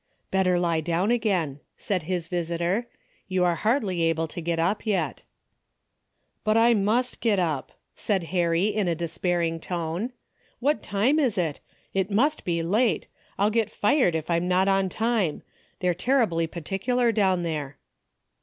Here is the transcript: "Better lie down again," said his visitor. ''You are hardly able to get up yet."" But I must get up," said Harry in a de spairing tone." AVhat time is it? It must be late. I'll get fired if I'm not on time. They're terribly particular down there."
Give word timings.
"Better 0.31 0.57
lie 0.57 0.81
down 0.81 1.11
again," 1.11 1.59
said 1.77 2.01
his 2.09 2.27
visitor. 2.27 2.87
''You 3.29 3.43
are 3.43 3.53
hardly 3.61 4.01
able 4.01 4.27
to 4.29 4.41
get 4.41 4.57
up 4.57 4.83
yet."" 4.83 5.21
But 6.43 6.57
I 6.57 6.73
must 6.73 7.21
get 7.21 7.37
up," 7.37 7.73
said 7.93 8.23
Harry 8.33 8.65
in 8.69 8.87
a 8.87 8.95
de 8.95 9.05
spairing 9.05 9.61
tone." 9.61 10.11
AVhat 10.63 10.79
time 10.81 11.19
is 11.19 11.37
it? 11.37 11.59
It 11.93 12.09
must 12.09 12.45
be 12.45 12.63
late. 12.63 13.09
I'll 13.37 13.51
get 13.51 13.69
fired 13.69 14.15
if 14.15 14.31
I'm 14.31 14.47
not 14.47 14.67
on 14.67 14.89
time. 14.89 15.43
They're 15.81 15.93
terribly 15.93 16.47
particular 16.47 17.11
down 17.11 17.43
there." 17.43 17.77